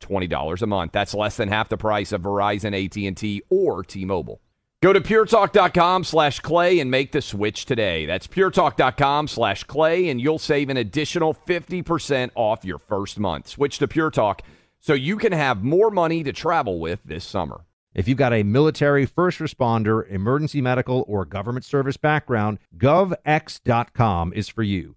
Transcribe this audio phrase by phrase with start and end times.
[0.00, 0.92] $20 a month.
[0.92, 4.40] That's less than half the price of Verizon, AT&T, or T-Mobile.
[4.82, 8.04] Go to puretalk.com slash clay and make the switch today.
[8.04, 13.48] That's puretalk.com slash clay, and you'll save an additional 50% off your first month.
[13.48, 14.42] Switch to Pure Talk
[14.78, 17.64] so you can have more money to travel with this summer.
[17.94, 24.50] If you've got a military, first responder, emergency medical, or government service background, govx.com is
[24.50, 24.96] for you.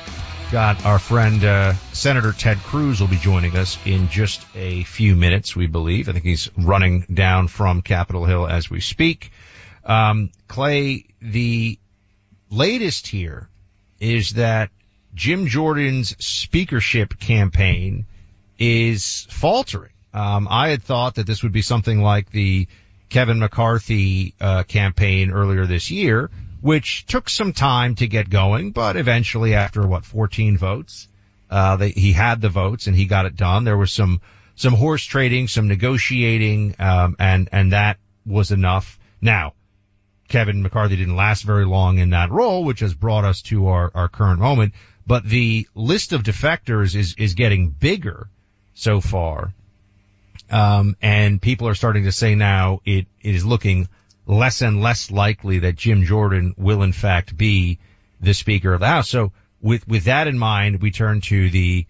[0.50, 5.16] got our friend uh, Senator Ted Cruz will be joining us in just a few
[5.16, 6.09] minutes, we believe.
[6.09, 9.33] I think he's running down from Capitol Hill as we speak.
[9.84, 11.78] Um, Clay, the
[12.50, 13.49] latest here
[14.00, 14.71] is that
[15.15, 18.06] Jim Jordan's speakership campaign
[18.59, 19.91] is faltering.
[20.15, 22.69] Um, I had thought that this would be something like the
[23.09, 26.31] Kevin McCarthy uh, campaign earlier this year,
[26.61, 31.09] which took some time to get going, but eventually, after what 14 votes,
[31.51, 33.65] uh, they, he had the votes and he got it done.
[33.65, 34.21] There was some
[34.55, 38.99] some horse trading, some negotiating, um, and and that was enough.
[39.21, 39.55] Now,
[40.28, 43.91] Kevin McCarthy didn't last very long in that role, which has brought us to our,
[43.95, 44.72] our current moment.
[45.06, 48.28] But the list of defectors is is getting bigger
[48.75, 49.53] so far.
[50.53, 53.89] Um, and people are starting to say now it, it is looking
[54.27, 57.79] less and less likely that Jim Jordan will in fact be
[58.21, 59.09] the Speaker of the House.
[59.09, 59.33] So
[59.63, 61.87] with, with that in mind, we turn to the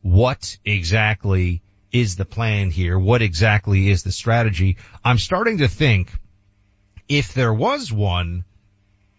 [0.00, 1.62] what exactly
[1.92, 2.98] is the plan here?
[2.98, 4.78] What exactly is the strategy?
[5.04, 6.10] I'm starting to think
[7.08, 8.44] if there was one,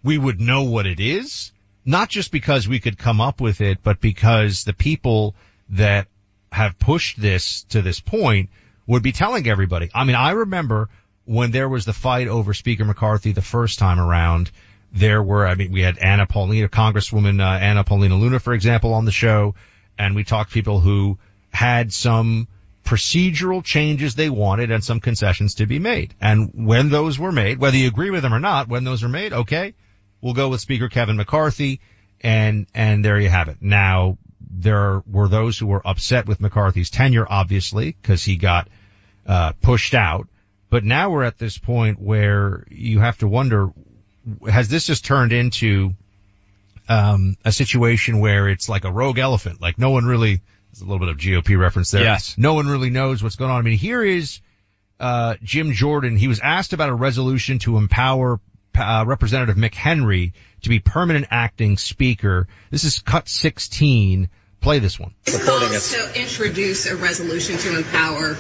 [0.03, 1.51] we would know what it is,
[1.85, 5.35] not just because we could come up with it, but because the people
[5.69, 6.07] that
[6.51, 8.49] have pushed this to this point
[8.87, 9.89] would be telling everybody.
[9.93, 10.89] I mean, I remember
[11.25, 14.49] when there was the fight over Speaker McCarthy the first time around,
[14.93, 18.93] there were, I mean, we had Anna Paulina, Congresswoman uh, Anna Paulina Luna, for example,
[18.93, 19.53] on the show,
[19.99, 21.19] and we talked to people who
[21.51, 22.47] had some
[22.85, 26.15] procedural changes they wanted and some concessions to be made.
[26.21, 29.09] And when those were made, whether you agree with them or not, when those are
[29.09, 29.73] made, okay,
[30.21, 31.81] we'll go with Speaker Kevin McCarthy,
[32.21, 33.57] and and there you have it.
[33.59, 34.17] Now
[34.49, 38.69] there were those who were upset with McCarthy's tenure, obviously, because he got
[39.27, 40.27] uh, pushed out.
[40.69, 43.71] But now we're at this point where you have to wonder:
[44.49, 45.93] Has this just turned into
[46.89, 49.61] um, a situation where it's like a rogue elephant?
[49.61, 50.41] Like no one really.
[50.71, 52.03] There's a little bit of GOP reference there.
[52.03, 52.35] Yes.
[52.37, 53.57] No one really knows what's going on.
[53.57, 54.41] I mean, here is
[54.99, 56.17] uh, Jim Jordan.
[56.17, 58.39] He was asked about a resolution to empower
[58.77, 62.47] uh, Representative McHenry to be permanent acting speaker.
[62.69, 64.29] This is cut 16
[64.61, 65.13] play this one.
[65.25, 68.35] Supporting us to introduce a resolution to empower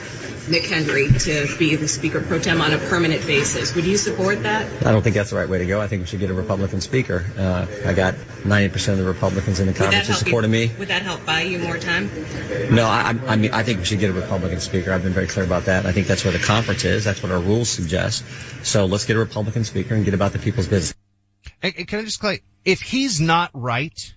[0.47, 3.75] McHenry to be the Speaker pro tem on a permanent basis.
[3.75, 4.85] Would you support that?
[4.85, 5.81] I don't think that's the right way to go.
[5.81, 7.25] I think we should get a Republican Speaker.
[7.37, 10.71] Uh, I got 90% of the Republicans in the Congress who supported me.
[10.79, 12.09] Would that help buy you more time?
[12.71, 14.93] No, I, I mean I think we should get a Republican Speaker.
[14.93, 15.85] I've been very clear about that.
[15.85, 17.03] I think that's where the conference is.
[17.03, 18.23] That's what our rules suggest.
[18.63, 20.95] So let's get a Republican Speaker and get about the people's business.
[21.61, 22.41] And, and can I just clarify?
[22.63, 24.13] If he's not right,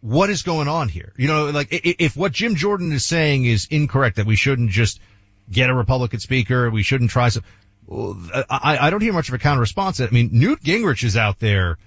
[0.00, 1.12] what is going on here?
[1.16, 5.00] You know, like if what Jim Jordan is saying is incorrect, that we shouldn't just
[5.50, 7.44] get a Republican speaker, we shouldn't try some.
[7.88, 10.00] I, I don't hear much of a counter response.
[10.00, 11.78] I mean, Newt Gingrich is out there,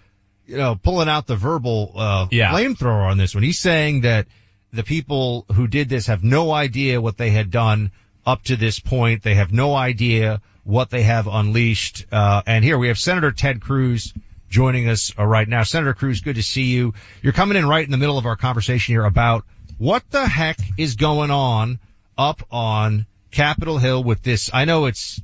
[0.47, 2.53] you know, pulling out the verbal uh, yeah.
[2.53, 3.43] flamethrower on this one.
[3.43, 4.27] He's saying that
[4.71, 7.91] the people who did this have no idea what they had done
[8.25, 9.23] up to this point.
[9.23, 12.05] They have no idea what they have unleashed.
[12.11, 14.13] Uh, and here we have Senator Ted Cruz
[14.49, 15.63] joining us uh, right now.
[15.63, 16.93] Senator Cruz, good to see you.
[17.21, 19.45] You're coming in right in the middle of our conversation here about
[19.77, 21.79] what the heck is going on
[22.17, 24.49] up on Capitol Hill with this.
[24.51, 25.21] I know it's,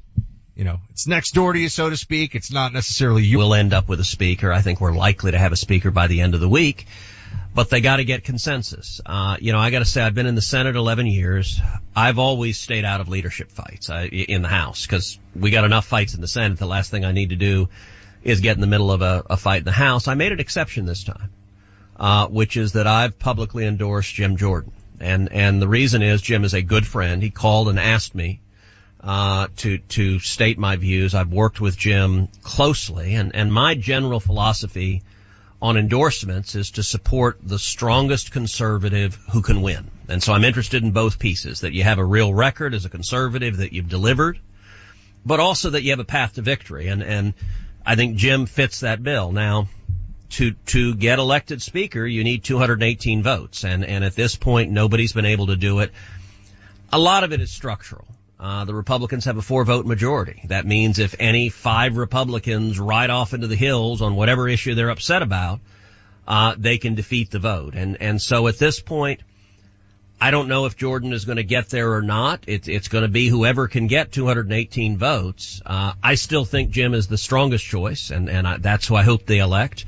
[0.55, 2.35] you know, it's next door to you, so to speak.
[2.35, 3.39] It's not necessarily you.
[3.39, 4.53] We'll end up with a speaker.
[4.53, 6.85] I think we're likely to have a speaker by the end of the week,
[7.53, 9.01] but they got to get consensus.
[9.05, 11.59] Uh, you know, I got to say, I've been in the Senate 11 years.
[11.95, 15.85] I've always stayed out of leadership fights uh, in the House because we got enough
[15.85, 16.59] fights in the Senate.
[16.59, 17.67] The last thing I need to do
[18.25, 20.09] is get in the middle of a, a fight in the House.
[20.09, 21.29] I made an exception this time,
[21.97, 24.73] uh, which is that I've publicly endorsed Jim Jordan.
[24.99, 27.21] And, and the reason is Jim is a good friend.
[27.21, 28.41] He called and asked me,
[29.01, 31.13] uh, to, to state my views.
[31.13, 35.03] I've worked with Jim closely and, and my general philosophy
[35.61, 39.91] on endorsements is to support the strongest conservative who can win.
[40.09, 42.89] And so I'm interested in both pieces, that you have a real record as a
[42.89, 44.39] conservative, that you've delivered,
[45.25, 46.87] but also that you have a path to victory.
[46.87, 47.33] And, and
[47.85, 49.31] I think Jim fits that bill.
[49.31, 49.67] Now,
[50.31, 55.13] to to get elected speaker, you need 218 votes, and and at this point, nobody's
[55.13, 55.91] been able to do it.
[56.91, 58.05] A lot of it is structural.
[58.39, 60.41] Uh, the Republicans have a four vote majority.
[60.45, 64.89] That means if any five Republicans ride off into the hills on whatever issue they're
[64.89, 65.61] upset about,
[66.27, 67.75] uh, they can defeat the vote.
[67.75, 69.21] And and so at this point,
[70.19, 72.45] I don't know if Jordan is going to get there or not.
[72.47, 75.61] It's it's going to be whoever can get 218 votes.
[75.65, 79.03] Uh, I still think Jim is the strongest choice, and and I, that's who I
[79.03, 79.85] hope they elect.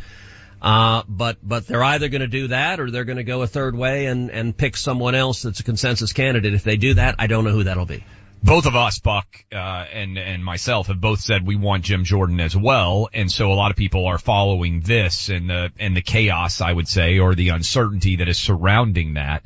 [0.62, 3.48] Uh, but but they're either going to do that or they're going to go a
[3.48, 6.54] third way and and pick someone else that's a consensus candidate.
[6.54, 8.04] If they do that, I don't know who that'll be.
[8.44, 12.40] Both of us, Buck, uh, and and myself, have both said we want Jim Jordan
[12.40, 16.02] as well, and so a lot of people are following this and the and the
[16.02, 19.44] chaos, I would say, or the uncertainty that is surrounding that.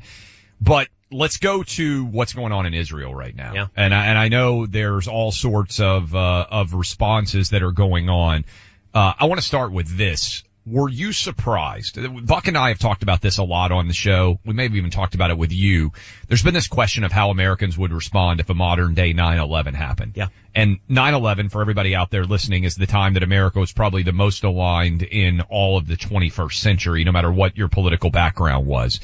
[0.62, 3.54] But let's go to what's going on in Israel right now.
[3.54, 3.68] Yeah.
[3.76, 8.10] And I, and I know there's all sorts of, uh, of responses that are going
[8.10, 8.46] on.
[8.94, 10.44] Uh, I want to start with this.
[10.64, 11.98] Were you surprised?
[12.28, 14.40] Buck and I have talked about this a lot on the show.
[14.46, 15.92] We may have even talked about it with you.
[16.28, 20.14] There's been this question of how Americans would respond if a modern day 9-11 happened.
[20.16, 20.28] Yeah.
[20.54, 24.12] And 9-11, for everybody out there listening, is the time that America was probably the
[24.12, 29.00] most aligned in all of the 21st century, no matter what your political background was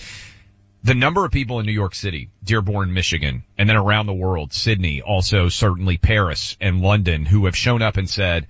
[0.83, 4.53] the number of people in New York City, Dearborn, Michigan, and then around the world,
[4.53, 8.47] Sydney, also certainly Paris and London, who have shown up and said,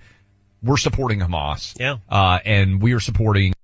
[0.62, 1.78] we're supporting Hamas.
[1.78, 1.96] Yeah.
[2.08, 3.54] Uh, and we are supporting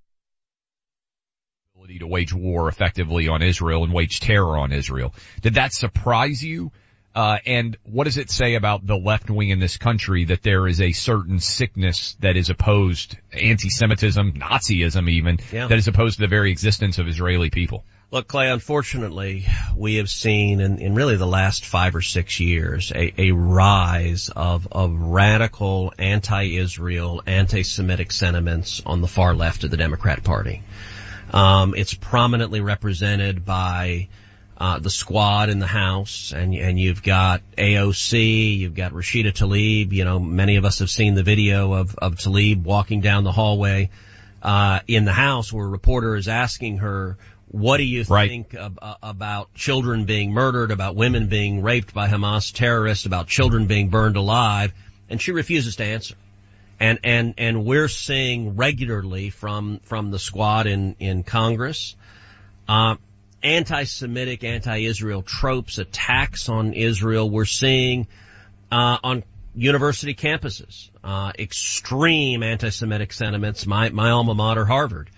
[1.75, 5.13] ability to wage war effectively on Israel and wage terror on Israel.
[5.41, 6.71] Did that surprise you?
[7.13, 10.67] Uh, and what does it say about the left wing in this country that there
[10.67, 15.67] is a certain sickness that is opposed, anti-Semitism, Nazism even, yeah.
[15.67, 17.85] that is opposed to the very existence of Israeli people?
[18.15, 19.45] Look, Clay, unfortunately,
[19.75, 24.29] we have seen in, in really the last five or six years a, a rise
[24.33, 30.63] of, of radical anti-Israel, anti-Semitic sentiments on the far left of the Democrat Party.
[31.33, 34.07] Um, it's prominently represented by
[34.57, 39.91] uh, the squad in the House, and and you've got AOC, you've got Rashida Tlaib.
[39.91, 43.33] You know, many of us have seen the video of of Tlaib walking down the
[43.33, 43.89] hallway
[44.41, 48.29] uh, in the House, where a reporter is asking her what do you right.
[48.29, 53.27] think ab- uh, about children being murdered, about women being raped by Hamas terrorists, about
[53.27, 54.73] children being burned alive?
[55.09, 56.15] And she refuses to answer.
[56.79, 61.95] And, and, and we're seeing regularly from, from the squad in, in Congress,
[62.67, 62.95] uh,
[63.41, 67.29] anti-Semitic, anti-Israel tropes, attacks on Israel.
[67.29, 68.07] We're seeing,
[68.71, 69.23] uh, on
[69.53, 73.65] university campuses, uh, extreme anti-Semitic sentiments.
[73.65, 75.09] My, my alma mater, Harvard,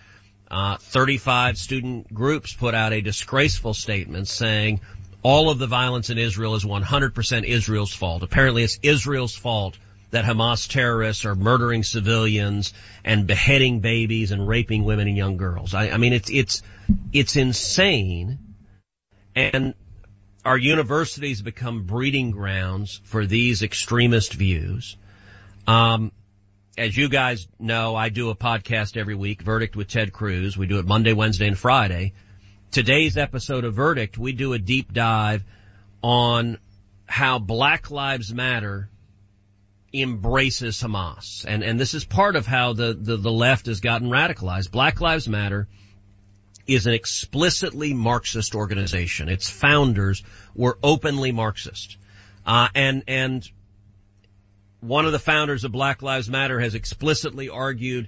[0.50, 4.82] uh, 35 student groups put out a disgraceful statement saying
[5.24, 8.24] all of the violence in Israel is 100% Israel's fault.
[8.24, 9.78] Apparently it's Israel's fault
[10.12, 12.74] that Hamas terrorists are murdering civilians
[13.04, 15.74] and beheading babies and raping women and young girls.
[15.74, 16.64] I, I mean, it's, it's,
[17.12, 18.40] it's insane.
[19.36, 19.74] And
[20.46, 24.96] our universities become breeding grounds for these extremist views.
[25.68, 26.14] Um,
[26.78, 30.56] as you guys know, I do a podcast every week, Verdict with Ted Cruz.
[30.56, 32.14] We do it Monday, Wednesday, and Friday.
[32.70, 35.44] Today's episode of Verdict, we do a deep dive
[36.04, 36.60] on
[37.08, 38.90] how Black Lives Matter
[39.94, 41.46] embraces Hamas.
[41.48, 44.70] And, and this is part of how the, the, the left has gotten radicalized.
[44.70, 45.68] Black Lives Matter
[46.68, 49.30] is an explicitly Marxist organization.
[49.30, 51.98] Its founders were openly Marxist.
[52.46, 53.50] Uh, and, and
[54.80, 58.08] one of the founders of Black Lives Matter has explicitly argued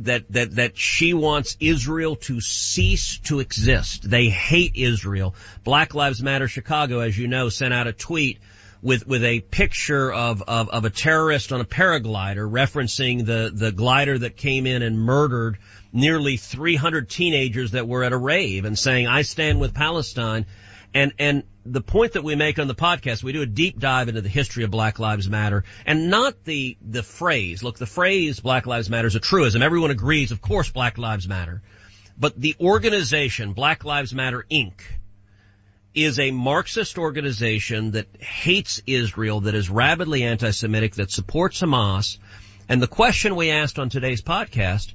[0.00, 4.08] that, that, that she wants Israel to cease to exist.
[4.08, 5.34] They hate Israel.
[5.64, 8.38] Black Lives Matter Chicago, as you know, sent out a tweet
[8.80, 13.70] with, with a picture of, of, of a terrorist on a paraglider referencing the, the
[13.70, 15.58] glider that came in and murdered
[15.92, 20.46] nearly 300 teenagers that were at a rave and saying, I stand with Palestine.
[20.94, 24.08] And, and the point that we make on the podcast, we do a deep dive
[24.08, 27.62] into the history of Black Lives Matter and not the, the phrase.
[27.62, 29.62] Look, the phrase Black Lives Matter is a truism.
[29.62, 31.62] Everyone agrees, of course, Black Lives Matter.
[32.18, 34.80] But the organization, Black Lives Matter Inc.,
[35.94, 42.18] is a Marxist organization that hates Israel, that is rabidly anti-Semitic, that supports Hamas.
[42.68, 44.94] And the question we asked on today's podcast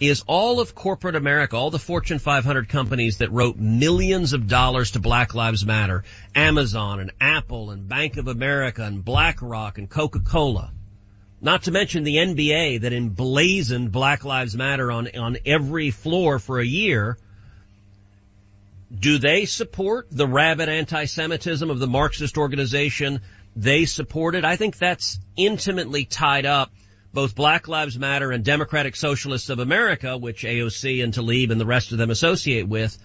[0.00, 4.92] is all of corporate America, all the Fortune 500 companies that wrote millions of dollars
[4.92, 6.04] to Black Lives Matter,
[6.34, 10.72] Amazon and Apple and Bank of America and BlackRock and Coca-Cola,
[11.42, 16.58] not to mention the NBA that emblazoned Black Lives Matter on, on every floor for
[16.58, 17.18] a year,
[18.98, 23.20] do they support the rabid anti-Semitism of the Marxist organization?
[23.54, 24.46] They supported?
[24.46, 26.72] I think that's intimately tied up
[27.12, 31.66] both Black Lives Matter and Democratic Socialists of America, which AOC and Tlaib and the
[31.66, 32.96] rest of them associate with,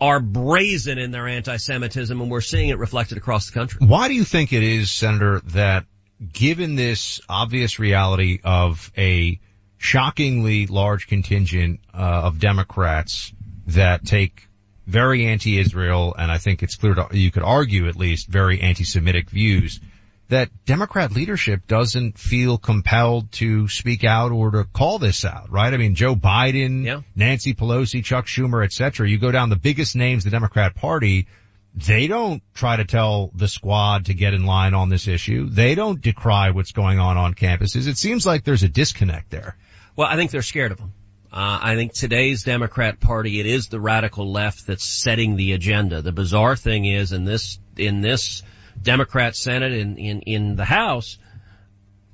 [0.00, 3.86] are brazen in their anti-Semitism and we're seeing it reflected across the country.
[3.86, 5.86] Why do you think it is, Senator, that
[6.32, 9.40] given this obvious reality of a
[9.78, 13.32] shockingly large contingent uh, of Democrats
[13.68, 14.48] that take
[14.86, 19.30] very anti-Israel and I think it's clear to, you could argue at least very anti-Semitic
[19.30, 19.80] views,
[20.28, 25.72] that Democrat leadership doesn't feel compelled to speak out or to call this out, right?
[25.72, 27.02] I mean, Joe Biden, yeah.
[27.14, 29.08] Nancy Pelosi, Chuck Schumer, et cetera.
[29.08, 31.28] You go down the biggest names the Democrat party,
[31.76, 35.48] they don't try to tell the squad to get in line on this issue.
[35.48, 37.86] They don't decry what's going on on campuses.
[37.86, 39.56] It seems like there's a disconnect there.
[39.94, 40.92] Well, I think they're scared of them.
[41.30, 46.00] Uh, I think today's Democrat Party, it is the radical left that's setting the agenda.
[46.00, 48.42] The bizarre thing is in this, in this
[48.82, 51.18] Democrat Senate in, in, in the House,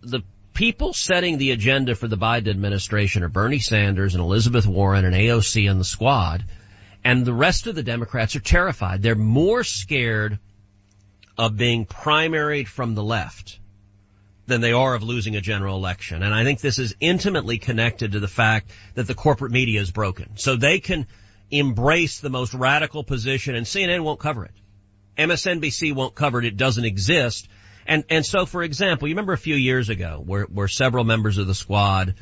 [0.00, 0.21] the
[0.54, 5.14] people setting the agenda for the Biden administration are Bernie Sanders and Elizabeth Warren and
[5.14, 6.45] AOC and the squad.
[7.04, 9.02] And the rest of the Democrats are terrified.
[9.02, 10.38] They're more scared
[11.37, 13.59] of being primaried from the left
[14.47, 16.23] than they are of losing a general election.
[16.23, 19.90] And I think this is intimately connected to the fact that the corporate media is
[19.90, 20.37] broken.
[20.37, 21.07] So they can
[21.50, 24.52] embrace the most radical position and CNN won't cover it.
[25.16, 26.45] MSNBC won't cover it.
[26.45, 27.49] It doesn't exist.
[27.87, 31.38] And, and so for example, you remember a few years ago where, where several members
[31.38, 32.14] of the squad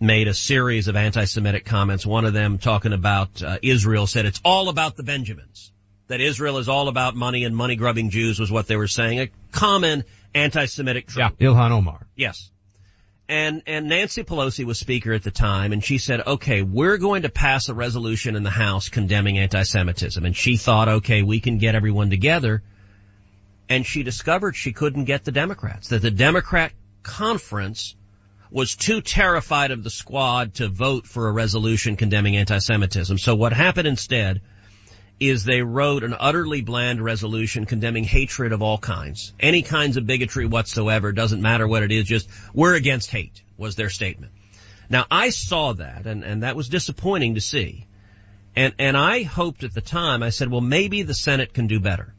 [0.00, 2.04] made a series of anti-Semitic comments.
[2.04, 5.72] One of them talking about uh, Israel said it's all about the Benjamins.
[6.08, 9.20] That Israel is all about money and money grubbing Jews was what they were saying.
[9.20, 11.34] A common anti-Semitic trope.
[11.38, 12.06] Yeah, Ilhan Omar.
[12.16, 12.51] Yes.
[13.32, 17.22] And, and Nancy Pelosi was speaker at the time and she said, okay, we're going
[17.22, 20.22] to pass a resolution in the House condemning anti-Semitism.
[20.22, 22.62] And she thought, okay, we can get everyone together.
[23.70, 26.72] And she discovered she couldn't get the Democrats, that the Democrat
[27.02, 27.96] conference
[28.50, 33.16] was too terrified of the squad to vote for a resolution condemning anti-Semitism.
[33.16, 34.42] So what happened instead
[35.20, 39.32] is they wrote an utterly bland resolution condemning hatred of all kinds.
[39.38, 43.76] Any kinds of bigotry whatsoever, doesn't matter what it is, just we're against hate was
[43.76, 44.32] their statement.
[44.90, 47.86] Now I saw that and, and that was disappointing to see.
[48.54, 51.80] And, and I hoped at the time, I said, well maybe the Senate can do
[51.80, 52.14] better.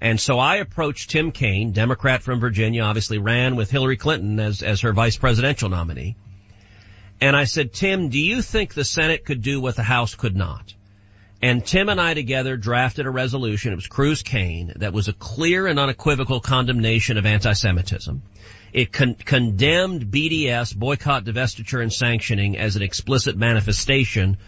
[0.00, 4.62] And so I approached Tim Kaine, Democrat from Virginia, obviously ran with Hillary Clinton as,
[4.62, 6.16] as her vice presidential nominee.
[7.20, 10.36] And I said, Tim, do you think the Senate could do what the House could
[10.36, 10.74] not?
[11.44, 13.70] And Tim and I together drafted a resolution.
[13.70, 18.22] It was Cruz Kaine that was a clear and unequivocal condemnation of anti-Semitism.
[18.72, 24.38] It con- condemned BDS, boycott, divestiture, and sanctioning as an explicit manifestation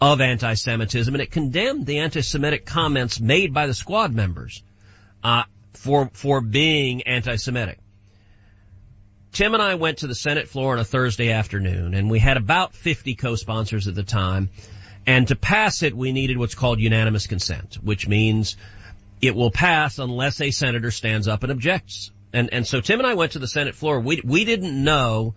[0.00, 4.62] of anti-Semitism, and it condemned the anti-Semitic comments made by the squad members
[5.24, 7.80] uh, for for being anti-Semitic.
[9.32, 12.36] Tim and I went to the Senate floor on a Thursday afternoon and we had
[12.36, 14.48] about 50 co-sponsors at the time.
[15.06, 18.56] And to pass it, we needed what's called unanimous consent, which means
[19.22, 22.10] it will pass unless a senator stands up and objects.
[22.32, 24.00] And, and so Tim and I went to the Senate floor.
[24.00, 25.34] We, we didn't know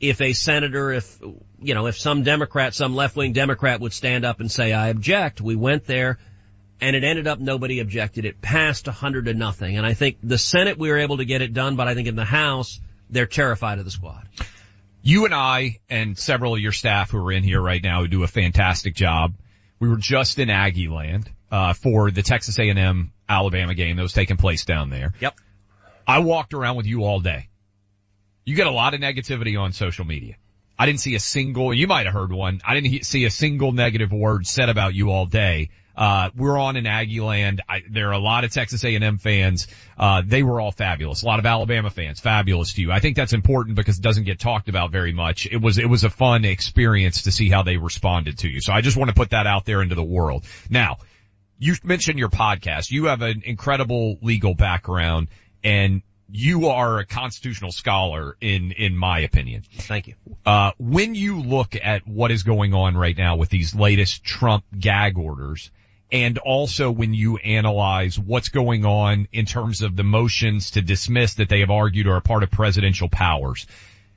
[0.00, 1.20] if a senator, if,
[1.60, 5.40] you know, if some Democrat, some left-wing Democrat would stand up and say, I object.
[5.40, 6.18] We went there
[6.80, 8.24] and it ended up nobody objected.
[8.24, 9.76] It passed a hundred to nothing.
[9.76, 12.06] And I think the Senate, we were able to get it done, but I think
[12.06, 14.28] in the House, they're terrified of the squad.
[15.02, 18.08] You and I and several of your staff who are in here right now who
[18.08, 19.34] do a fantastic job.
[19.80, 24.12] We were just in Aggie land, uh, for the Texas A&M Alabama game that was
[24.12, 25.12] taking place down there.
[25.20, 25.34] Yep.
[26.06, 27.48] I walked around with you all day.
[28.44, 30.36] You get a lot of negativity on social media.
[30.78, 32.60] I didn't see a single, you might have heard one.
[32.64, 35.70] I didn't see a single negative word said about you all day.
[35.96, 37.60] Uh, we're on in Aggie land.
[37.68, 39.66] I, there are a lot of Texas A&M fans.
[39.98, 41.24] Uh, they were all fabulous.
[41.24, 42.92] A lot of Alabama fans, fabulous to you.
[42.92, 45.46] I think that's important because it doesn't get talked about very much.
[45.46, 48.60] It was, it was a fun experience to see how they responded to you.
[48.60, 50.44] So I just want to put that out there into the world.
[50.70, 50.98] Now,
[51.58, 52.92] you mentioned your podcast.
[52.92, 55.26] You have an incredible legal background
[55.64, 59.62] and you are a constitutional scholar in, in my opinion.
[59.72, 60.14] Thank you.
[60.44, 64.64] Uh, when you look at what is going on right now with these latest Trump
[64.78, 65.70] gag orders,
[66.10, 71.34] and also when you analyze what's going on in terms of the motions to dismiss
[71.34, 73.66] that they have argued are a part of presidential powers.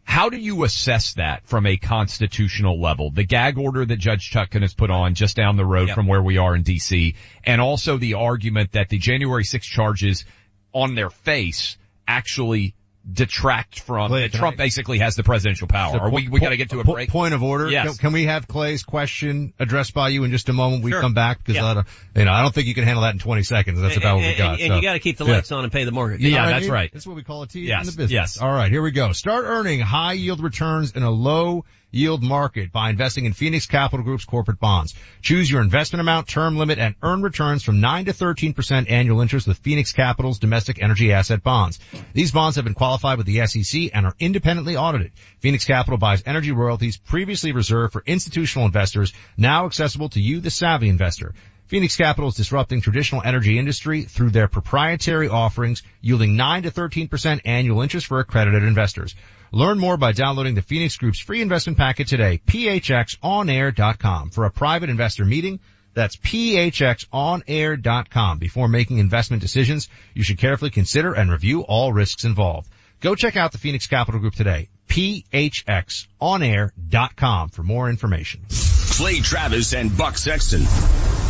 [0.03, 3.11] How do you assess that from a constitutional level?
[3.11, 5.95] The gag order that Judge Chutkan has put on just down the road yep.
[5.95, 7.15] from where we are in DC,
[7.45, 10.25] and also the argument that the January 6 charges
[10.73, 11.77] on their face
[12.11, 12.75] actually
[13.11, 15.99] detract from Clay, Trump I, basically has the presidential power.
[15.99, 17.09] Are we we got to get to a break.
[17.09, 17.69] Point of order.
[17.69, 17.85] Yes.
[17.85, 20.83] Can, can, we have Clay's question addressed by you in just a moment?
[20.83, 21.01] We sure.
[21.01, 21.83] come back because yeah.
[22.15, 23.81] you know I don't think you can handle that in 20 seconds.
[23.81, 24.59] That's about and, what we got.
[24.59, 24.75] And, so.
[24.75, 25.57] you got to keep the lights yeah.
[25.57, 26.21] on and pay the mortgage.
[26.21, 26.91] Yeah, that's right.
[26.91, 27.81] That's what we call a T yes.
[27.81, 28.11] in the business.
[28.11, 28.41] Yes.
[28.41, 29.11] All right, here we go.
[29.13, 34.03] Start earning high yield returns in a low yield market by investing in Phoenix Capital
[34.03, 34.95] Group's corporate bonds.
[35.21, 39.47] Choose your investment amount, term limit, and earn returns from 9 to 13% annual interest
[39.47, 41.79] with Phoenix Capital's domestic energy asset bonds.
[42.13, 45.11] These bonds have been qualified with the SEC and are independently audited.
[45.39, 50.49] Phoenix Capital buys energy royalties previously reserved for institutional investors, now accessible to you, the
[50.49, 51.33] savvy investor.
[51.71, 57.39] Phoenix Capital is disrupting traditional energy industry through their proprietary offerings, yielding 9 to 13%
[57.45, 59.15] annual interest for accredited investors.
[59.51, 64.29] Learn more by downloading the Phoenix Group's free investment packet today, phxonair.com.
[64.29, 65.59] For a private investor meeting,
[65.93, 68.39] that's phxonair.com.
[68.39, 72.69] Before making investment decisions, you should carefully consider and review all risks involved.
[73.01, 78.45] Go check out the Phoenix Capital Group today, phxonair.com for more information.
[78.49, 80.61] Clay Travis and Buck Sexton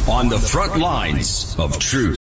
[0.08, 2.21] on the front lines of truth.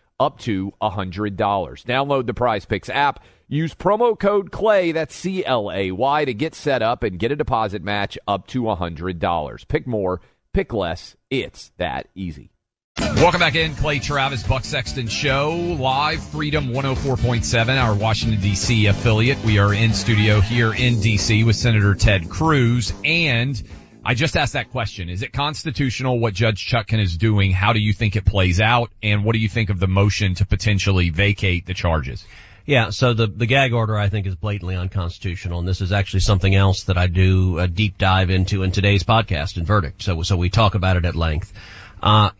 [0.21, 1.35] up to $100.
[1.35, 3.23] Download the Prize Picks app.
[3.47, 7.33] Use promo code CLAY, that's C L A Y, to get set up and get
[7.33, 9.67] a deposit match up to $100.
[9.67, 10.21] Pick more,
[10.53, 11.17] pick less.
[11.29, 12.51] It's that easy.
[12.97, 18.85] Welcome back in, Clay Travis, Buck Sexton Show, live, Freedom 104.7, our Washington, D.C.
[18.85, 19.43] affiliate.
[19.43, 21.43] We are in studio here in D.C.
[21.43, 23.61] with Senator Ted Cruz and
[24.03, 25.09] I just asked that question.
[25.09, 27.51] Is it constitutional what Judge Chutkan is doing?
[27.51, 28.89] How do you think it plays out?
[29.03, 32.25] And what do you think of the motion to potentially vacate the charges?
[32.65, 36.21] Yeah, so the, the gag order I think is blatantly unconstitutional, and this is actually
[36.21, 40.03] something else that I do a deep dive into in today's podcast and verdict.
[40.03, 41.53] So, so we talk about it at length.
[42.01, 42.31] Uh,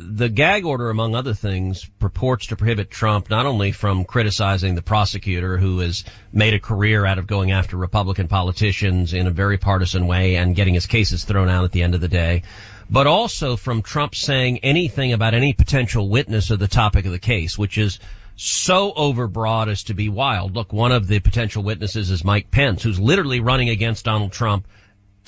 [0.00, 4.82] the gag order, among other things, purports to prohibit Trump not only from criticizing the
[4.82, 9.58] prosecutor who has made a career out of going after Republican politicians in a very
[9.58, 12.42] partisan way and getting his cases thrown out at the end of the day,
[12.88, 17.18] but also from Trump saying anything about any potential witness of the topic of the
[17.18, 17.98] case, which is
[18.36, 20.54] so overbroad as to be wild.
[20.54, 24.68] Look, one of the potential witnesses is Mike Pence, who's literally running against Donald Trump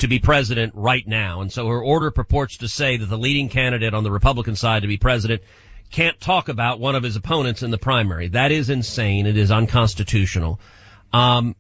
[0.00, 1.40] to be president right now.
[1.40, 4.82] And so her order purports to say that the leading candidate on the Republican side
[4.82, 5.42] to be president
[5.90, 8.28] can't talk about one of his opponents in the primary.
[8.28, 9.26] That is insane.
[9.26, 10.60] It is unconstitutional.
[11.12, 11.56] Um,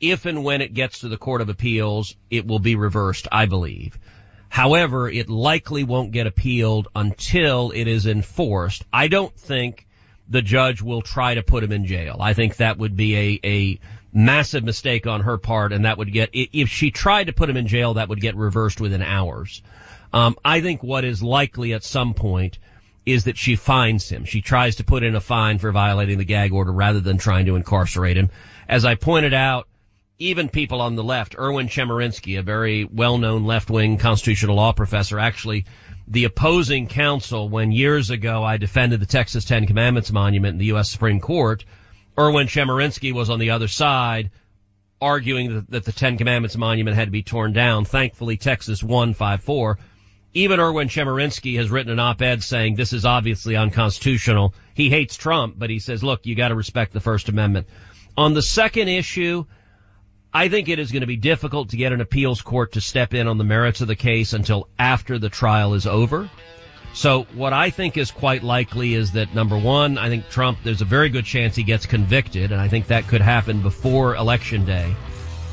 [0.00, 3.46] if and when it gets to the Court of Appeals, it will be reversed, I
[3.46, 3.98] believe.
[4.48, 8.84] However, it likely won't get appealed until it is enforced.
[8.92, 9.86] I don't think
[10.28, 12.18] the judge will try to put him in jail.
[12.20, 13.80] I think that would be a, a
[14.16, 17.56] massive mistake on her part, and that would get if she tried to put him
[17.56, 19.62] in jail, that would get reversed within hours.
[20.12, 22.58] Um, I think what is likely at some point
[23.04, 24.24] is that she fines him.
[24.24, 27.46] She tries to put in a fine for violating the gag order rather than trying
[27.46, 28.30] to incarcerate him.
[28.68, 29.68] As I pointed out,
[30.18, 35.66] even people on the left, Erwin Chemerinsky, a very well-known left-wing constitutional law professor, actually
[36.08, 40.66] the opposing counsel when years ago I defended the Texas Ten Commandments monument in the
[40.66, 40.90] U.S.
[40.90, 41.64] Supreme Court
[42.18, 44.30] Erwin Chemerinsky was on the other side
[45.00, 47.84] arguing that, that, the Ten Commandments monument had to be torn down.
[47.84, 49.76] Thankfully, Texas won 5-4.
[50.32, 54.54] Even Erwin Chemerinsky has written an op-ed saying this is obviously unconstitutional.
[54.74, 57.66] He hates Trump, but he says, look, you gotta respect the First Amendment.
[58.16, 59.44] On the second issue,
[60.32, 63.14] I think it is going to be difficult to get an appeals court to step
[63.14, 66.28] in on the merits of the case until after the trial is over.
[66.96, 70.80] So what I think is quite likely is that number one, I think Trump, there's
[70.80, 74.64] a very good chance he gets convicted, and I think that could happen before election
[74.64, 74.96] day.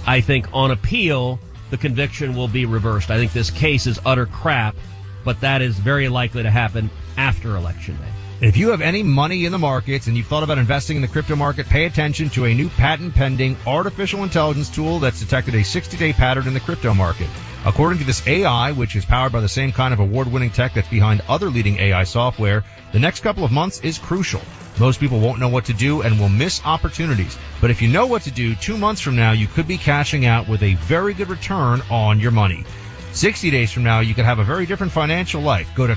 [0.08, 3.12] I think on appeal, the conviction will be reversed.
[3.12, 4.74] I think this case is utter crap,
[5.26, 8.13] but that is very likely to happen after election day.
[8.44, 11.08] If you have any money in the markets and you've thought about investing in the
[11.08, 15.64] crypto market, pay attention to a new patent pending artificial intelligence tool that's detected a
[15.64, 17.30] 60 day pattern in the crypto market.
[17.66, 20.90] According to this AI, which is powered by the same kind of award-winning tech that's
[20.90, 24.42] behind other leading AI software, the next couple of months is crucial.
[24.78, 27.38] Most people won't know what to do and will miss opportunities.
[27.62, 30.26] But if you know what to do, two months from now, you could be cashing
[30.26, 32.66] out with a very good return on your money.
[33.14, 35.70] 60 days from now, you could have a very different financial life.
[35.76, 35.96] Go to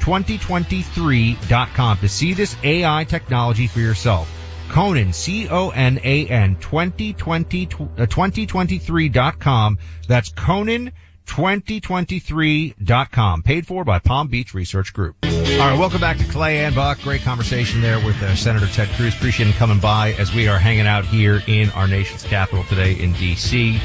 [0.00, 4.30] Conan2023.com to see this AI technology for yourself.
[4.70, 7.68] Conan, C-O-N-A-N, 2020, uh,
[8.06, 9.78] 2023.com.
[10.06, 10.92] That's Conan,
[11.26, 13.42] 2023.com.
[13.42, 15.16] Paid for by Palm Beach Research Group.
[15.24, 17.00] All right, welcome back to Clay and Buck.
[17.02, 19.14] Great conversation there with uh, Senator Ted Cruz.
[19.14, 22.98] Appreciate him coming by as we are hanging out here in our nation's capital today
[22.98, 23.80] in D.C.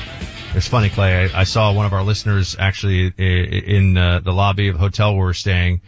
[0.54, 1.30] It's funny, Clay.
[1.30, 5.14] I, I saw one of our listeners actually in uh, the lobby of the hotel
[5.14, 5.82] we we're staying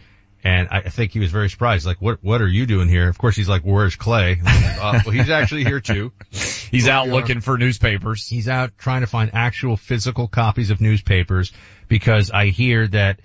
[0.48, 1.84] and I think he was very surprised.
[1.86, 3.08] Like, what, what are you doing here?
[3.08, 4.40] Of course, he's like, where's Clay?
[4.46, 6.12] uh, well, he's actually here too.
[6.70, 8.26] he's out looking for newspapers.
[8.26, 11.52] He's out trying to find actual physical copies of newspapers
[11.88, 13.20] because I hear that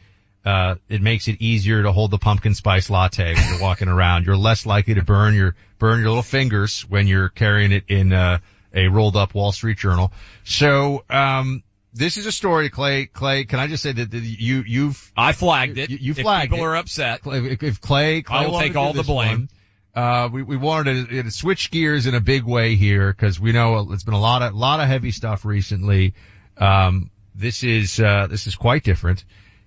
[0.45, 4.25] Uh, it makes it easier to hold the pumpkin spice latte when you're walking around.
[4.25, 8.11] You're less likely to burn your, burn your little fingers when you're carrying it in,
[8.11, 8.39] uh,
[8.73, 10.11] a rolled up Wall Street Journal.
[10.43, 13.05] So, um, this is a story, Clay.
[13.05, 15.89] Clay, can I just say that, that you, you've, I flagged it.
[15.89, 16.61] You, you If people it.
[16.61, 17.21] are upset.
[17.25, 19.49] If, if Clay, Clay I will take all the blame.
[19.95, 23.39] one, uh, we, we wanted to, to switch gears in a big way here because
[23.39, 26.15] we know it's been a lot of, lot of heavy stuff recently.
[26.57, 29.23] Um, this is, uh, this is quite different.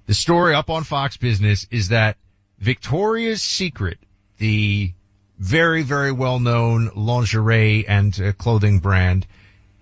[0.06, 2.16] The story up on Fox Business is that
[2.58, 3.98] Victoria's Secret,
[4.38, 4.92] the
[5.38, 9.26] very, very well known lingerie and uh, clothing brand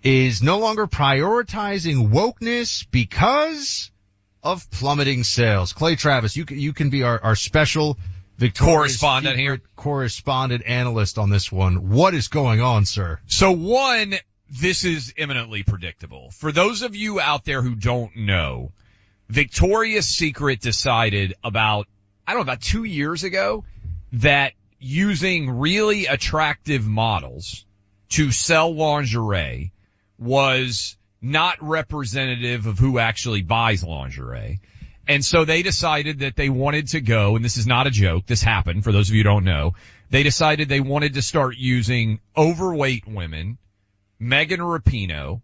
[0.04, 3.90] is no longer prioritizing wokeness because
[4.42, 5.72] of plummeting sales.
[5.72, 7.98] Clay Travis, you can, you can be our, our special
[8.36, 9.60] Victoria's Correspondent Secret here.
[9.76, 11.88] correspondent analyst on this one.
[11.88, 13.18] What is going on, sir?
[13.26, 14.14] So one,
[14.50, 16.30] this is eminently predictable.
[16.32, 18.72] For those of you out there who don't know,
[19.30, 21.88] Victoria's Secret decided about,
[22.26, 23.64] I don't know, about two years ago
[24.12, 27.64] that using really attractive models
[28.10, 29.72] to sell lingerie
[30.18, 34.60] was not representative of who actually buys lingerie.
[35.06, 38.26] And so they decided that they wanted to go, and this is not a joke,
[38.26, 39.74] this happened for those of you who don't know.
[40.10, 43.58] They decided they wanted to start using overweight women,
[44.18, 45.42] Megan Rapinoe,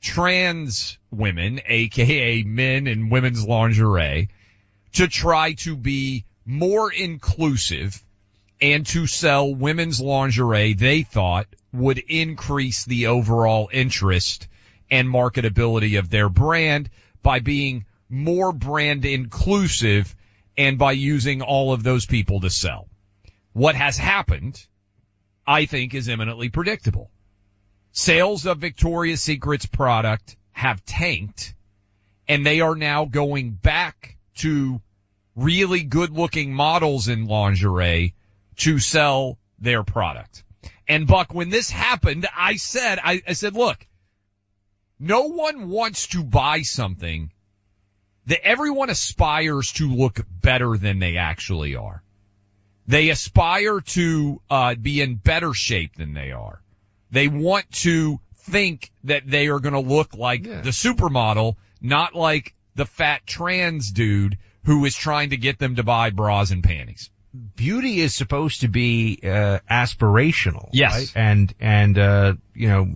[0.00, 4.28] trans women, aka men in women's lingerie,
[4.94, 8.02] to try to be more inclusive
[8.60, 14.48] and to sell women's lingerie they thought would increase the overall interest
[14.90, 16.90] and marketability of their brand
[17.22, 20.14] by being more brand inclusive
[20.56, 22.88] and by using all of those people to sell.
[23.52, 24.64] What has happened,
[25.46, 27.10] I think, is eminently predictable.
[27.92, 31.54] Sales of Victoria's Secret's product have tanked
[32.28, 34.80] and they are now going back to
[35.36, 38.14] really good looking models in lingerie
[38.56, 40.44] to sell their product.
[40.88, 43.86] And Buck, when this happened, I said, I, I said, look,
[44.98, 47.30] no one wants to buy something
[48.26, 52.02] that everyone aspires to look better than they actually are.
[52.86, 56.60] They aspire to uh, be in better shape than they are.
[57.10, 60.62] They want to think that they are going to look like Yeah.
[60.62, 65.82] the supermodel, not like the fat trans dude who is trying to get them to
[65.82, 67.10] buy bras and panties.
[67.56, 70.68] Beauty is supposed to be uh, aspirational.
[70.72, 70.92] Yes.
[70.92, 71.12] right?
[71.14, 72.94] And and uh, you know,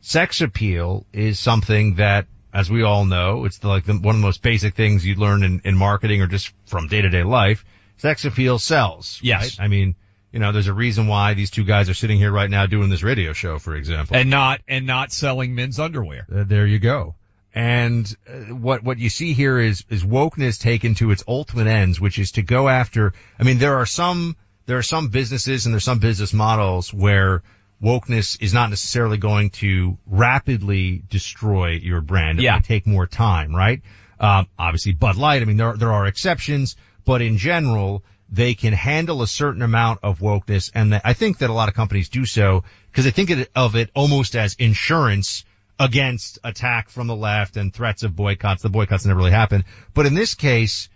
[0.00, 4.20] sex appeal is something that, as we all know, it's the, like the, one of
[4.20, 7.22] the most basic things you learn in, in marketing or just from day to day
[7.22, 7.64] life.
[7.98, 9.18] Sex appeal sells.
[9.22, 9.58] Yes.
[9.58, 9.64] right?
[9.64, 9.94] I mean,
[10.32, 12.90] you know, there's a reason why these two guys are sitting here right now doing
[12.90, 14.16] this radio show, for example.
[14.16, 16.26] And not, and not selling men's underwear.
[16.30, 17.14] Uh, there you go.
[17.56, 21.98] And uh, what what you see here is is wokeness taken to its ultimate ends,
[21.98, 23.14] which is to go after.
[23.40, 27.42] I mean, there are some there are some businesses and there's some business models where
[27.82, 32.38] wokeness is not necessarily going to rapidly destroy your brand.
[32.40, 32.60] It Yeah.
[32.60, 33.80] take more time, right?
[34.20, 35.40] Um, obviously, Bud Light.
[35.40, 40.00] I mean, there there are exceptions, but in general, they can handle a certain amount
[40.02, 43.48] of wokeness, and I think that a lot of companies do so because they think
[43.54, 45.44] of it almost as insurance
[45.78, 48.62] against attack from the left and threats of boycotts.
[48.62, 49.64] The boycotts never really happen.
[49.94, 50.88] But in this case,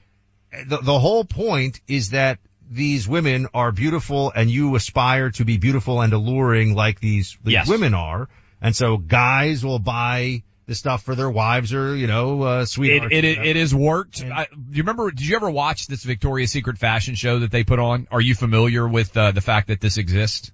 [0.66, 2.38] the, the whole point is that
[2.70, 7.52] these women are beautiful and you aspire to be beautiful and alluring like these, these
[7.54, 7.68] Yes.
[7.68, 8.28] women are.
[8.62, 12.66] And so guys will buy the stuff for their wives or, you know, uh, It,
[12.66, 13.12] sweethearts.
[13.14, 14.20] it, it has worked.
[14.20, 17.50] And- I, do you remember, did you ever watch this Victoria's Secret fashion show that
[17.50, 18.06] they put on?
[18.10, 20.52] Are you familiar with uh, the fact that this exists?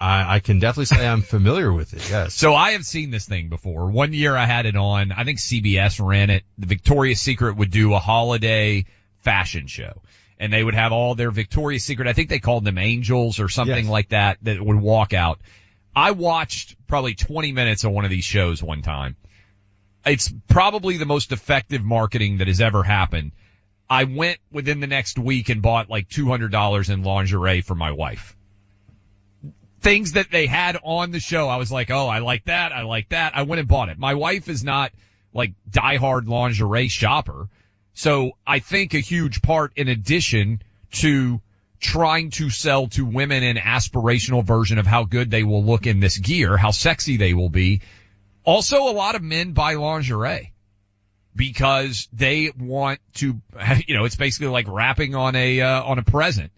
[0.00, 2.08] I, I can definitely say I'm familiar with it.
[2.08, 2.34] Yes.
[2.34, 3.90] So I have seen this thing before.
[3.90, 5.10] One year I had it on.
[5.12, 6.44] I think CBS ran it.
[6.56, 8.84] The Victoria's Secret would do a holiday
[9.22, 10.02] fashion show.
[10.38, 13.48] And they would have all their Victoria's Secret, I think they called them angels or
[13.48, 13.90] something Yes.
[13.90, 15.40] like that, that would walk out.
[15.96, 19.16] I watched probably 20 minutes of one of these shows one time.
[20.06, 23.32] It's probably the most effective marketing that has ever happened.
[23.90, 28.36] I went within the next week and bought like $200 in lingerie for my wife
[29.80, 31.48] things that they had on the show.
[31.48, 32.72] I was like, oh, I like that.
[32.72, 33.36] I like that.
[33.36, 33.98] I went and bought it.
[33.98, 34.92] My wife is not
[35.32, 37.48] like diehard lingerie shopper.
[37.94, 40.62] So I think a huge part in addition
[40.92, 41.40] to
[41.80, 46.00] trying to sell to women an aspirational version of how good they will look in
[46.00, 47.82] this gear, how sexy they will be.
[48.44, 50.52] Also a lot of men buy lingerie
[51.36, 53.40] because they want to,
[53.86, 56.50] you know, it's basically like wrapping on a, uh, on a present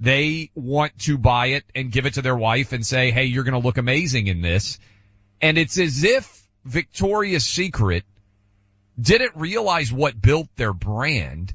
[0.00, 3.44] they want to buy it and give it to their wife and say, hey, you're
[3.44, 4.78] going to look amazing in this.
[5.40, 8.04] And it's as if Victoria's Secret
[9.00, 11.54] didn't realize what built their brand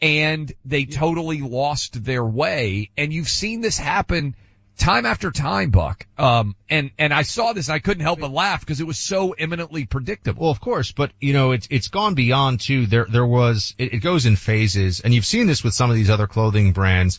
[0.00, 2.90] and they totally lost their way.
[2.96, 4.36] And you've seen this happen
[4.76, 6.06] time after time, Buck.
[6.16, 8.98] Um, and, and I saw this and I couldn't help but laugh because it was
[8.98, 10.42] so eminently predictable.
[10.42, 12.86] Well, of course, but you know, it's, it's gone beyond too.
[12.86, 15.96] There, there was, it, it goes in phases and you've seen this with some of
[15.96, 17.18] these other clothing brands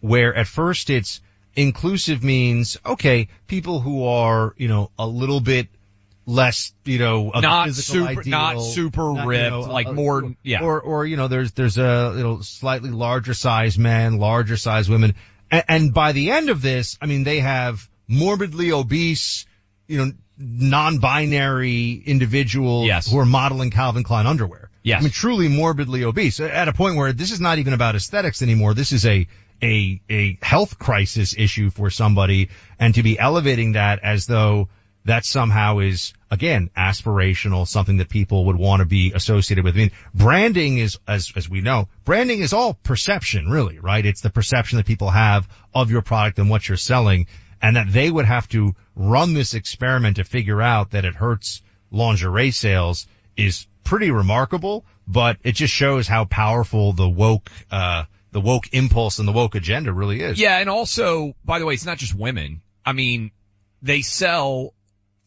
[0.00, 1.20] where at first it's
[1.54, 5.68] inclusive means, okay, people who are, you know, a little bit
[6.26, 10.62] less, you know, not super, ideal, not super not, you ripped, know, like more, yeah.
[10.62, 14.88] or or you know there's there's a you know slightly larger size men, larger size
[14.88, 15.14] women,
[15.50, 19.46] and, and by the end of this, I mean they have morbidly obese,
[19.88, 23.10] you know, non-binary individuals Yes.
[23.10, 24.70] who are modeling Calvin Klein underwear.
[24.82, 25.00] Yes.
[25.00, 28.42] I mean truly morbidly obese at a point where this is not even about aesthetics
[28.42, 28.74] anymore.
[28.74, 29.26] This is a
[29.62, 34.68] a a health crisis issue for somebody, and to be elevating that as though
[35.04, 39.74] that somehow is again aspirational, something that people would want to be associated with.
[39.74, 44.04] I mean, branding is, as as we know, branding is all perception, really, right?
[44.04, 47.26] It's the perception that people have of your product and what you're selling,
[47.62, 51.62] and that they would have to run this experiment to figure out that it hurts
[51.90, 54.84] lingerie sales is pretty remarkable.
[55.08, 59.54] But it just shows how powerful the woke, uh, the woke impulse and the woke
[59.54, 60.38] agenda really is.
[60.38, 62.62] Yeah, and also, by the way, it's not just women.
[62.84, 63.30] I mean,
[63.82, 64.74] they sell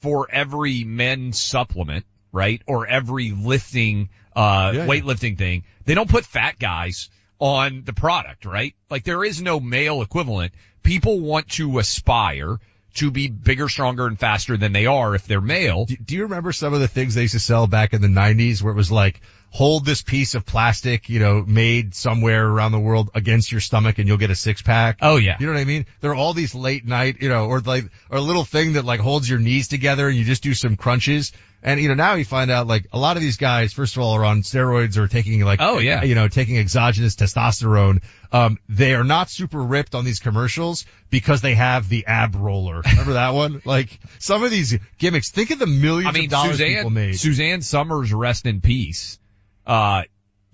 [0.01, 2.61] for every men's supplement, right?
[2.67, 4.87] Or every lifting, uh, Yeah, yeah.
[4.87, 5.63] weightlifting thing.
[5.85, 8.73] They don't put fat guys on the product, right?
[8.89, 10.53] Like there is no male equivalent.
[10.81, 12.57] People want to aspire
[12.95, 15.85] to be bigger, stronger, and faster than they are if they're male.
[15.85, 18.07] Do, do you remember some of the things they used to sell back in the
[18.07, 19.19] 90s where it was like,
[19.55, 23.99] hold this piece of plastic, you know, made somewhere around the world against your stomach
[23.99, 24.97] and you'll get a six pack?
[24.99, 25.37] Oh yeah.
[25.39, 25.85] You know what I mean?
[26.01, 28.83] There are all these late night, you know, or like, or a little thing that
[28.83, 31.33] like holds your knees together and you just do some crunches.
[31.61, 34.01] And you know, now you find out like a lot of these guys, first of
[34.01, 36.01] all, are on steroids or taking like, Oh, yeah.
[36.03, 38.01] you know, taking exogenous testosterone.
[38.31, 42.81] Um, they are not super ripped on these commercials because they have the ab roller.
[42.81, 43.61] Remember that one?
[43.65, 47.19] Like some of these gimmicks, think of the millions I mean, of dollars people made.
[47.19, 49.19] Suzanne Somers, rest in peace,
[49.65, 50.03] uh,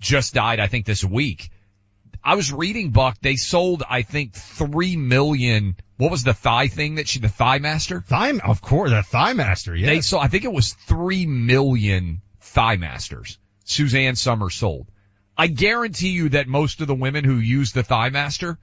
[0.00, 1.50] just died, I think, this week.
[2.22, 6.96] I was reading Buck, they sold, I think, three million, what was the thigh thing
[6.96, 8.02] that she, the thigh master?
[8.02, 9.88] Thigh, of course, the Thigh Master, yes.
[9.88, 14.88] They sold, I think it was three million thigh masters Suzanne Somers sold.
[15.36, 18.58] I guarantee you that most of the women who used the thigh master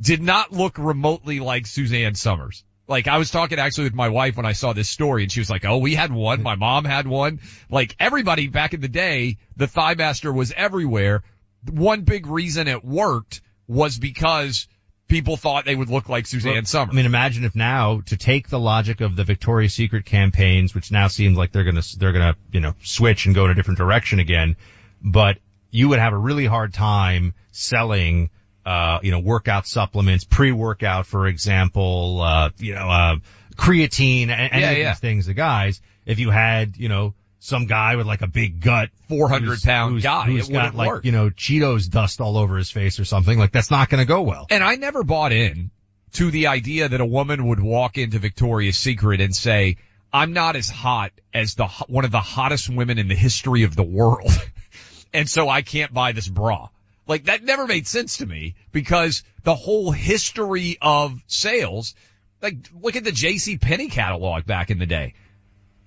[0.00, 2.64] did not look remotely like Suzanne Somers.
[2.90, 5.38] Like I was talking actually with my wife when I saw this story and she
[5.38, 6.42] was like, oh, we had one.
[6.42, 7.38] My mom had one.
[7.70, 11.22] Like everybody back in the day, the thigh master was everywhere.
[11.70, 14.66] One big reason it worked was because
[15.06, 16.92] people thought they would look like Suzanne Somers.
[16.92, 20.90] I mean, imagine if now to take the logic of the Victoria's Secret campaigns, which
[20.90, 23.78] now seems like they're gonna they're gonna you know switch and go in a different
[23.78, 24.56] direction again,
[25.00, 25.38] but
[25.70, 28.30] you would have a really hard time selling
[28.66, 33.16] uh you know workout supplements, pre-workout for example, uh you know uh
[33.56, 34.90] creatine and any Yeah, of yeah.
[34.92, 38.60] these things The guys if you had you know some guy with like a big
[38.60, 40.24] gut 400 who's- pound who's- guy.
[40.26, 41.04] who's got like work.
[41.04, 44.06] you know Cheetos dust all over his face or something like that's not going to
[44.06, 44.46] go well.
[44.50, 45.70] And I never bought in
[46.12, 49.76] to the idea that a woman would walk into Victoria's Secret and say,
[50.12, 53.76] I'm not as hot as the, one of the hottest women in the history of
[53.76, 54.32] the world.
[55.14, 56.68] and so I can't buy this bra.
[57.10, 61.96] Like that never made sense to me because the whole history of sales,
[62.40, 65.14] like look at the JC Penney catalog back in the day.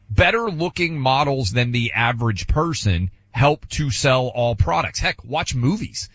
[0.10, 5.00] Better looking models than the average person help to sell all products.
[5.00, 6.10] Heck, watch movies.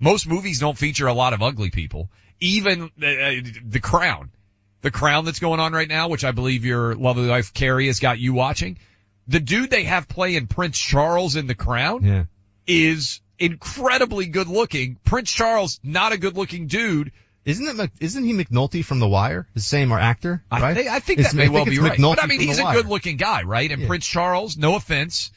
[0.00, 2.10] Most movies don't feature a lot of ugly people.
[2.40, 4.32] Even uh, The Crown,
[4.82, 8.00] The Crown that's going on right now, which I believe your lovely wife Carrie has
[8.00, 8.78] got you watching.
[9.28, 12.24] The dude they have playing Prince Charles in The Crown Yeah.
[12.66, 14.96] is incredibly good looking.
[15.04, 17.10] Prince Charles, not a good looking dude.
[17.44, 17.90] Isn't it?
[18.00, 19.48] Isn't he McNulty from The Wire?
[19.54, 20.44] The same or actor?
[20.50, 20.76] I right?
[20.76, 21.98] think, I think It's- that may I well be right.
[21.98, 23.70] McNulty But I mean, he's a good looking guy, right?
[23.72, 23.88] And Yeah.
[23.88, 25.30] Prince Charles, no offense,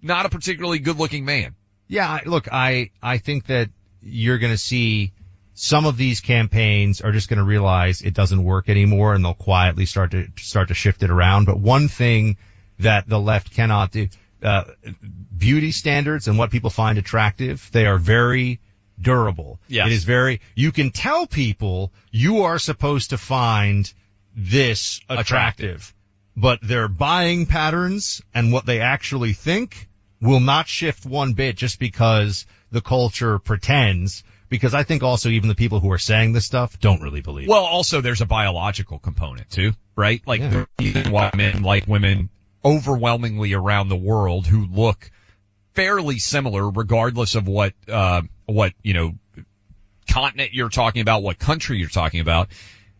[0.00, 1.54] not a particularly good looking man.
[1.88, 2.20] Yeah.
[2.24, 3.68] Look, I I think that
[4.02, 5.12] you're going to see
[5.54, 9.34] some of these campaigns are just going to realize it doesn't work anymore, and they'll
[9.34, 11.44] quietly start to start to shift it around.
[11.44, 12.38] But one thing
[12.78, 14.08] that the left cannot do,
[14.42, 14.64] uh,
[15.36, 18.60] beauty standards and what people find attractive, they are very
[19.00, 19.60] durable.
[19.68, 19.86] Yes.
[19.88, 23.92] It is very, you can tell people you are supposed to find
[24.36, 25.94] this attractive,
[26.36, 29.88] but their buying patterns and what they actually think
[30.20, 34.24] will not shift one bit just because the culture pretends.
[34.48, 37.46] Because I think also even the people who are saying this stuff don't really believe
[37.46, 37.50] it.
[37.50, 40.20] Well, also there's a biological component too, right?
[40.26, 40.50] Like Yeah.
[40.50, 42.28] the reason why men like women
[42.64, 45.10] overwhelmingly around the world who look
[45.74, 49.14] fairly similar regardless of what, uh, what, you know,
[50.08, 52.48] continent you're talking about, what country you're talking about,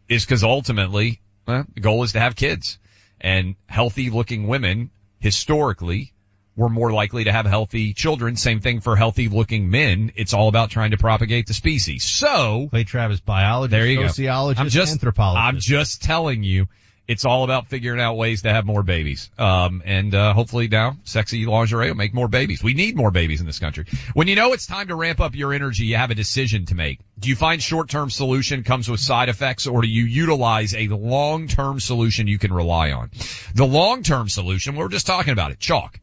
[0.08, 2.78] is because ultimately, well, the goal is to have kids.
[3.20, 4.90] And healthy looking women,
[5.20, 6.12] historically,
[6.56, 8.36] were more likely to have healthy children.
[8.36, 10.12] Same thing for healthy looking men.
[10.16, 12.04] It's all about trying to propagate the species.
[12.04, 14.62] So, Clay Travis, biologist, there you sociologist, go.
[14.62, 15.46] I'm just, anthropologist.
[15.46, 16.66] I'm just telling you,
[17.12, 19.30] it's all about figuring out ways to have more babies.
[19.38, 22.62] Um, and, uh, hopefully now sexy lingerie will make more babies.
[22.62, 23.86] We need more babies in this country.
[24.14, 26.74] When you know it's time to ramp up your energy, you have a decision to
[26.74, 26.98] make.
[27.18, 31.78] Do you find short-term solution comes with side effects or do you utilize a long-term
[31.78, 33.10] solution you can rely on?
[33.54, 35.94] The long-term solution, we're just talking about it, Choq.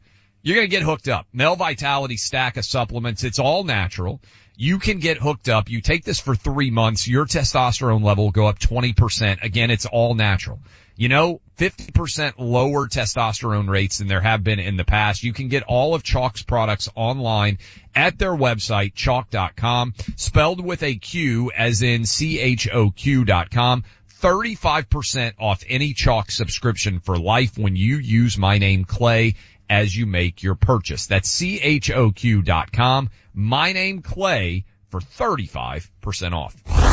[0.42, 1.26] You're going to get hooked up.
[1.34, 3.24] Male Vitality stack of supplements.
[3.24, 4.20] It's all natural.
[4.56, 5.70] You can get hooked up.
[5.70, 7.06] You take this for three months.
[7.06, 9.42] Your testosterone level will go up 20%.
[9.42, 10.58] Again, it's all natural.
[11.00, 15.22] You know, 50% lower testosterone rates than there have been in the past.
[15.22, 17.56] You can get all of Choq's products online
[17.94, 23.84] at their website, choq.com, spelled with a Q as in C-H-O-Q dot com.
[24.20, 29.36] 35% off any Chalk subscription for life when you use my name Clay
[29.70, 31.06] as you make your purchase.
[31.06, 33.08] That's C-H-O-Q dot com.
[33.32, 36.89] My name Clay for 35% off.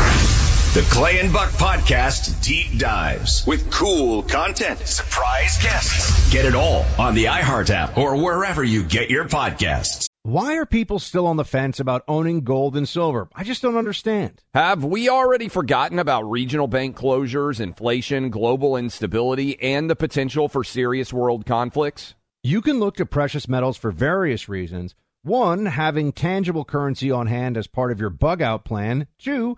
[0.77, 6.31] The Clay and Buck Podcast deep dives with cool content, surprise guests.
[6.31, 10.05] Get it all on the iHeart app or wherever you get your podcasts.
[10.21, 13.27] Why are people still on the fence about owning gold and silver?
[13.33, 14.43] I just don't understand.
[14.53, 20.63] Have we already forgotten about regional bank closures, inflation, global instability, and the potential for
[20.63, 22.13] serious world conflicts?
[22.43, 24.93] You can look to precious metals for various reasons.
[25.23, 29.07] One, having tangible currency on hand as part of your bug out plan.
[29.17, 29.57] Two,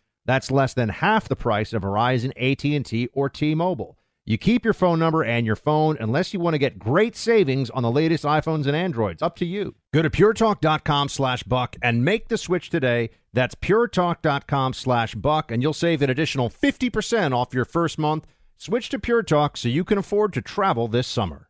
[0.31, 3.99] That's less than half the price of Verizon, AT&T, or T-Mobile.
[4.23, 7.69] You keep your phone number and your phone unless you want to get great savings
[7.69, 9.21] on the latest iPhones and Androids.
[9.21, 9.75] Up to you.
[9.93, 13.09] Go to puretalk.com slash buck and make the switch today.
[13.33, 18.25] That's puretalk.com slash buck and you'll save an additional 50% off your first month.
[18.57, 21.49] Switch to Pure Talk so you can afford to travel this summer.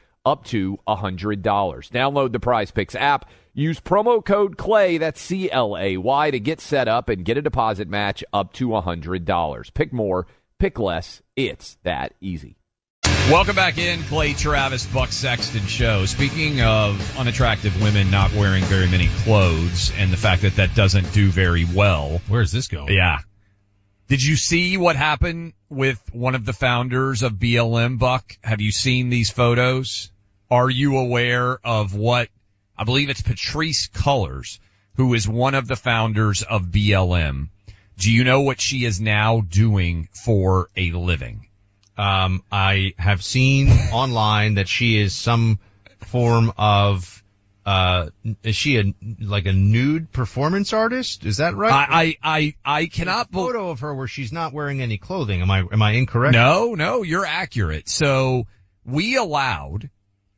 [0.25, 1.41] up to $100.
[1.43, 3.29] Download the Prize Picks app.
[3.53, 7.37] Use promo code CLAY, that's C L A Y, to get set up and get
[7.37, 9.73] a deposit match up to $100.
[9.73, 11.21] Pick more, pick less.
[11.35, 12.55] It's that easy.
[13.29, 16.05] Welcome back in, Clay Travis, Buck Sexton Show.
[16.05, 21.13] Speaking of unattractive women not wearing very many clothes and the fact that that doesn't
[21.13, 22.21] do very well.
[22.27, 22.93] Where's this going?
[22.93, 23.19] Yeah.
[24.07, 28.37] Did you see what happened with one of the founders of BLM, Buck?
[28.43, 30.11] Have you seen these photos?
[30.49, 32.29] Are you aware of what
[32.81, 34.57] I believe it's Patrisse Cullors,
[34.95, 37.49] who is one of the founders of BLM.
[37.99, 41.45] Do you know what she is now doing for a living?
[41.95, 45.59] Um, I have seen online that she is some
[45.99, 47.20] form of,
[47.65, 48.09] uh,
[48.43, 51.25] is she a, like a nude performance artist?
[51.25, 51.71] Is that right?
[51.71, 54.97] I, I, I, I cannot There's a photo of her where she's not wearing any
[54.97, 55.41] clothing.
[55.41, 56.33] Am I, am I incorrect?
[56.33, 57.87] No, no, you're accurate.
[57.87, 58.47] So
[58.85, 59.89] we allowed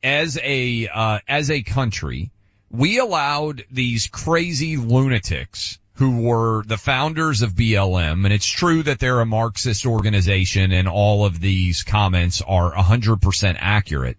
[0.01, 2.32] as a, uh, as a country,
[2.69, 8.99] we allowed these crazy lunatics who were the founders of BLM, and it's true that
[8.99, 14.17] they're a Marxist organization and all of these comments are 100% accurate.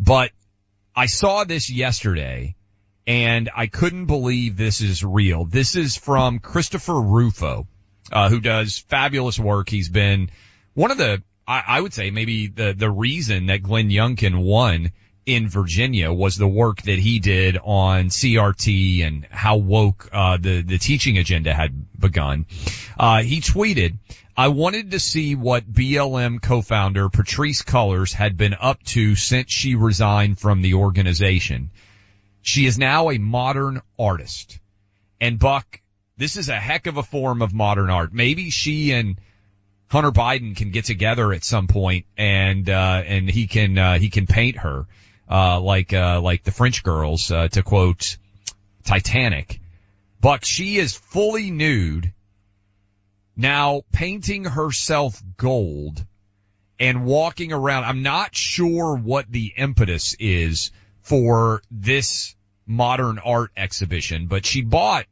[0.00, 0.30] But
[0.96, 2.54] I saw this yesterday
[3.06, 5.44] and I couldn't believe this is real.
[5.44, 7.66] This is from Christopher Rufo,
[8.12, 9.68] uh, who does fabulous work.
[9.68, 10.30] He's been
[10.74, 14.92] one of the, I, I would say maybe the, the reason that Glenn Youngkin won
[15.26, 20.62] in Virginia was the work that he did on CRT and how woke uh, the
[20.62, 22.46] the teaching agenda had begun.
[22.98, 23.96] Uh, he tweeted,
[24.36, 29.74] "I wanted to see what BLM co-founder Patrisse Cullors had been up to since she
[29.74, 31.70] resigned from the organization.
[32.42, 34.58] She is now a modern artist,
[35.20, 35.80] and Buck,
[36.16, 38.12] this is a heck of a form of modern art.
[38.12, 39.18] Maybe she and
[39.88, 44.10] Hunter Biden can get together at some point and uh, and he can uh, he
[44.10, 44.86] can paint her."
[45.28, 48.16] uh, like uh, like the French girls, uh, to quote
[48.84, 49.60] Titanic.
[50.20, 52.12] But she is fully nude,
[53.36, 56.04] now painting herself gold
[56.78, 57.84] and walking around.
[57.84, 60.70] I'm not sure what the impetus is
[61.02, 62.34] for this
[62.66, 65.06] modern art exhibition, but she bought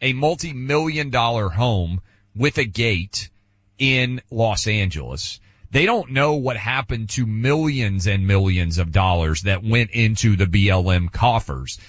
[0.00, 2.00] a multi-million dollar home
[2.34, 3.30] with a gate
[3.78, 5.40] in Los Angeles
[5.74, 10.44] they don't know what happened to millions and millions of dollars that went into the
[10.44, 11.80] BLM coffers.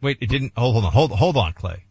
[0.00, 1.82] Wait, it didn't, hold on, hold, hold on, Clay.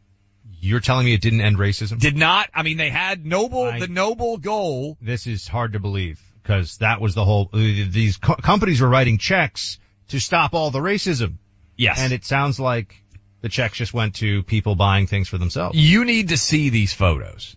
[0.61, 1.99] You're telling me it didn't end racism?
[1.99, 2.49] Did not.
[2.53, 4.97] I mean, they had noble, I, the noble goal.
[5.01, 8.87] This is hard to believe because that was the whole, uh, these co- companies were
[8.87, 11.37] writing checks to stop all the racism.
[11.77, 11.99] Yes.
[11.99, 12.95] And it sounds like
[13.41, 15.75] the checks just went to people buying things for themselves.
[15.77, 17.55] You need to see these photos.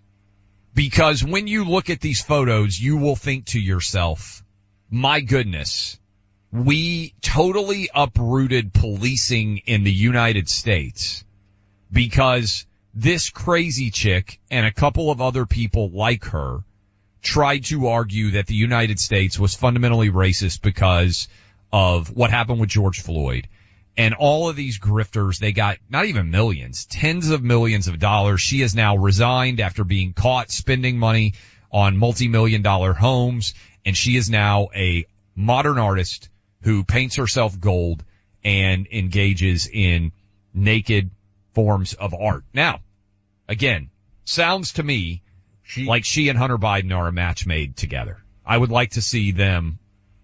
[0.74, 4.42] Because when you look at these photos, you will think to yourself,
[4.90, 5.98] my goodness,
[6.50, 11.24] we totally uprooted policing in the United States
[11.92, 16.60] because this crazy chick and a couple of other people like her
[17.22, 21.28] tried to argue that the United States was fundamentally racist because
[21.72, 23.48] of what happened with George Floyd
[23.96, 28.40] and all of these grifters, they got not even millions, tens of millions of dollars.
[28.40, 31.34] She has now resigned after being caught spending money
[31.70, 33.54] on multi-million dollar homes.
[33.86, 36.28] And she is now a modern artist
[36.62, 38.02] who paints herself gold
[38.42, 40.12] and engages in
[40.52, 41.10] naked
[41.54, 42.44] forms of art.
[42.52, 42.80] Now,
[43.48, 43.90] again,
[44.24, 45.22] sounds to me
[45.62, 48.22] she, like she and Hunter Biden are a match made together.
[48.44, 49.78] I would like to see them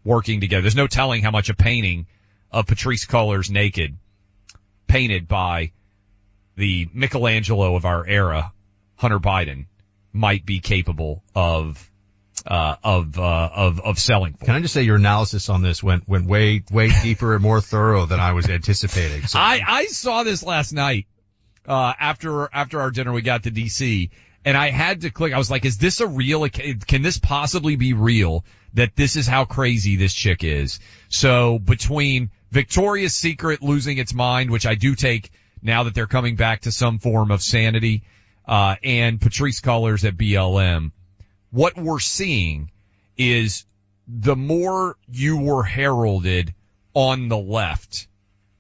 [0.05, 0.63] working together.
[0.63, 2.07] There's no telling how much a painting
[2.51, 3.97] of Patrisse Cullors naked,
[4.87, 5.73] painted by
[6.57, 8.53] the Michelangelo of our era,
[8.97, 9.67] Hunter Biden,
[10.13, 11.91] might be capable of
[12.47, 14.35] uh, of uh, of of selling.
[14.35, 14.47] For.
[14.47, 17.61] Can I just say your analysis on this went went way way deeper and more
[17.61, 19.27] thorough than I was anticipating.
[19.27, 19.39] So.
[19.39, 21.07] I I saw this last night
[21.71, 23.13] uh, after after our dinner.
[23.13, 24.11] We got to DC,
[24.45, 25.33] and I had to click.
[25.33, 26.47] I was like, "Is this a real?
[26.49, 28.45] Can this possibly be real?
[28.75, 34.51] That this is how crazy this chick is?" So between Victoria's Secret losing its mind,
[34.51, 35.31] which I do take
[35.63, 38.03] now that they're coming back to some form of sanity,
[38.47, 40.91] uh, and Patrisse Cullors at BLM.
[41.53, 42.73] What we're seeing
[43.17, 43.65] is
[44.09, 46.53] the more you were heralded
[46.95, 48.09] on the left,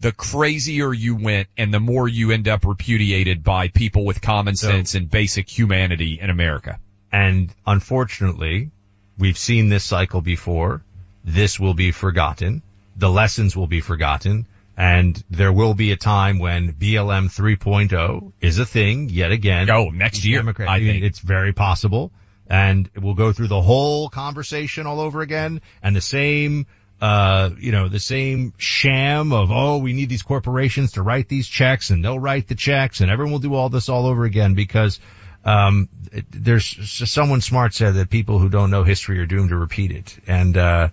[0.00, 4.56] the crazier you went and the more you end up repudiated by people with common
[4.56, 6.78] sense so, and basic humanity in America.
[7.12, 8.70] And unfortunately,
[9.18, 10.82] we've seen this cycle before.
[11.24, 12.62] This will be forgotten
[13.00, 14.46] the lessons will be forgotten
[14.76, 19.70] and there will be a time when BLM 3.0 is a thing yet again.
[19.70, 20.38] Oh, next year.
[20.38, 22.12] Democrat, I think it's very possible.
[22.46, 26.66] And we'll go through the whole conversation all over again and the same,
[27.00, 31.48] uh, you know, the same sham of, oh, we need these corporations to write these
[31.48, 34.54] checks and they'll write the checks and everyone will do all this all over again
[34.54, 35.00] because,
[35.44, 35.88] um,
[36.30, 40.18] there's someone smart said that people who don't know history are doomed to repeat it.
[40.26, 40.88] And, uh,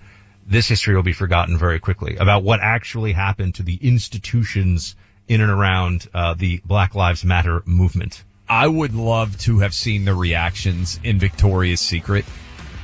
[0.46, 4.96] this history will be forgotten very quickly about what actually happened to the institutions
[5.28, 8.24] in and around uh, the Black Lives Matter movement.
[8.48, 12.24] I would love to have seen the reactions in Victoria's Secret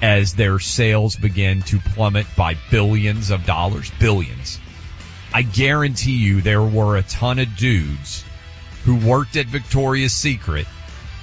[0.04, 4.60] as their sales begin to plummet by billions of dollars, billions.
[5.34, 8.26] I guarantee you there were a ton of dudes
[8.84, 10.68] who worked at Victoria's Secret,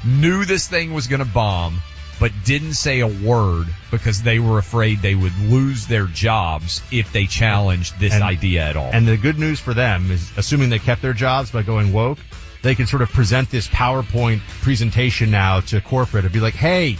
[0.03, 1.83] knew this thing was going to bomb,
[2.18, 7.12] but didn't say a word because they were afraid they would lose their jobs if
[7.12, 8.89] they challenged this And- idea at all.
[8.91, 12.18] And the good news for them is, assuming they kept their jobs by going woke,
[12.62, 16.97] they can sort of present this PowerPoint presentation now to corporate and be like, hey,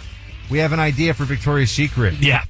[0.51, 2.15] we have an idea for Victoria's Secret.
[2.19, 2.43] yeah.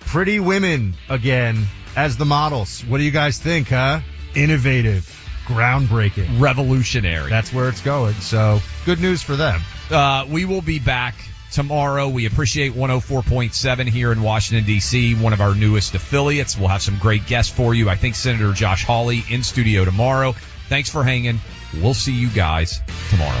[0.00, 1.66] Pretty women again
[1.96, 2.82] as the models.
[2.82, 4.00] What do you guys think, huh?
[4.34, 5.04] Innovative,
[5.46, 6.40] groundbreaking.
[6.40, 7.30] Revolutionary.
[7.30, 8.14] That's where it's going.
[8.14, 9.62] So good news for them.
[9.90, 11.14] Uh, we will be back
[11.52, 12.08] tomorrow.
[12.08, 16.56] We appreciate 104.7 here in Washington, D.C., one of our newest affiliates.
[16.56, 17.88] We'll have some great guests for you.
[17.88, 20.32] I think Senator Josh Hawley in studio tomorrow.
[20.68, 21.40] Thanks for hanging.
[21.80, 22.80] We'll see you guys
[23.10, 23.40] tomorrow.